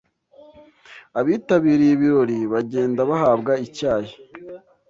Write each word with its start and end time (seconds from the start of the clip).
abitabiriye 1.19 1.91
ibirori 1.95 2.39
bagendaga 2.51 3.03
bahabwa 3.11 3.53
icyayi 3.65 4.11